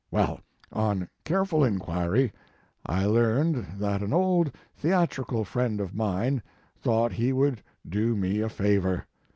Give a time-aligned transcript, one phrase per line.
[0.09, 0.39] "Well,
[0.73, 2.33] on careful inquiry,
[2.87, 6.41] I learned that an old theatrical friend of mine
[6.75, 9.05] thought he would do me a favor.